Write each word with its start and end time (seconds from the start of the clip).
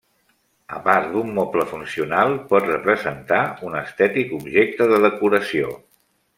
A 0.77 0.79
part 0.87 1.11
d'un 1.11 1.29
moble 1.35 1.65
funcional, 1.73 2.33
pot 2.53 2.67
representar 2.71 3.43
un 3.69 3.79
estètic 3.85 4.35
objecte 4.41 4.91
de 4.95 5.03
decoració. 5.09 5.73